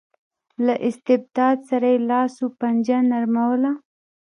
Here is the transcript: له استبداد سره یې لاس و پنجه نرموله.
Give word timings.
له 0.65 0.73
استبداد 0.87 1.57
سره 1.69 1.87
یې 1.93 1.99
لاس 2.09 2.33
و 2.43 2.47
پنجه 2.59 2.97
نرموله. 3.11 3.71